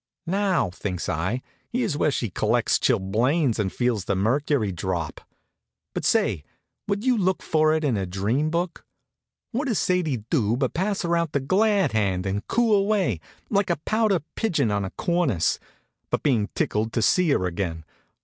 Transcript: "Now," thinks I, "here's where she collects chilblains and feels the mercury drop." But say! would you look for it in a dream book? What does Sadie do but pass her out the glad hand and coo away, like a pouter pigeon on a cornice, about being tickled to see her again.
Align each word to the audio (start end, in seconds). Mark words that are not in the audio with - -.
"Now," 0.25 0.71
thinks 0.71 1.07
I, 1.07 1.43
"here's 1.69 1.95
where 1.95 2.09
she 2.09 2.31
collects 2.31 2.79
chilblains 2.79 3.59
and 3.59 3.71
feels 3.71 4.05
the 4.05 4.15
mercury 4.15 4.71
drop." 4.71 5.21
But 5.93 6.05
say! 6.05 6.43
would 6.87 7.05
you 7.05 7.15
look 7.15 7.43
for 7.43 7.75
it 7.75 7.83
in 7.83 7.95
a 7.97 8.07
dream 8.07 8.49
book? 8.49 8.83
What 9.51 9.67
does 9.67 9.77
Sadie 9.77 10.23
do 10.31 10.57
but 10.57 10.73
pass 10.73 11.03
her 11.03 11.15
out 11.15 11.33
the 11.33 11.39
glad 11.39 11.91
hand 11.91 12.25
and 12.25 12.47
coo 12.47 12.73
away, 12.73 13.19
like 13.51 13.69
a 13.69 13.77
pouter 13.85 14.21
pigeon 14.35 14.71
on 14.71 14.83
a 14.83 14.89
cornice, 14.89 15.59
about 16.07 16.23
being 16.23 16.49
tickled 16.55 16.93
to 16.93 17.03
see 17.03 17.29
her 17.29 17.45
again. 17.45 17.85